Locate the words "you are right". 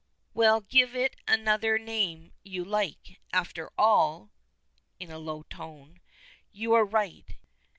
6.51-7.35